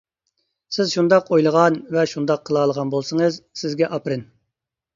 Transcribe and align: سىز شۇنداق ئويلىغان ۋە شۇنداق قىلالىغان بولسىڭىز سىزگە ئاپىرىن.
سىز 0.77 0.93
شۇنداق 0.97 1.29
ئويلىغان 1.35 1.77
ۋە 1.97 2.07
شۇنداق 2.13 2.43
قىلالىغان 2.49 2.97
بولسىڭىز 2.97 3.41
سىزگە 3.65 3.95
ئاپىرىن. 3.95 4.29